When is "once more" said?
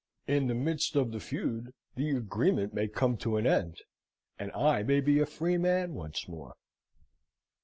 5.93-6.55